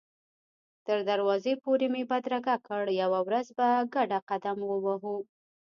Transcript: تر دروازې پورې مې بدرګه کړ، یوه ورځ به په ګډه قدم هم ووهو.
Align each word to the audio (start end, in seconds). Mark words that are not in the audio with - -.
تر 0.85 0.97
دروازې 1.09 1.53
پورې 1.63 1.87
مې 1.93 2.03
بدرګه 2.11 2.55
کړ، 2.67 2.83
یوه 3.01 3.19
ورځ 3.27 3.47
به 3.57 3.67
په 3.75 3.87
ګډه 3.95 4.19
قدم 4.29 4.57
هم 4.63 4.67
ووهو. 4.69 5.17